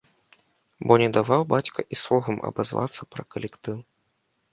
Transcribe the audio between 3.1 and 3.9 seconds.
пра калектыў.